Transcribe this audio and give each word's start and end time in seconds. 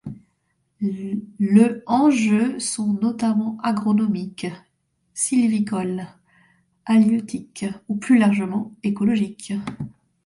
Le 0.79 1.83
enjeux 1.85 2.57
sont 2.57 2.93
notamment 3.03 3.59
agronomiques, 3.61 4.47
sylvicoles, 5.13 6.07
halieutiques 6.87 7.65
et 7.87 7.95
plus 7.99 8.17
largement 8.17 8.73
écologique. 8.81 9.53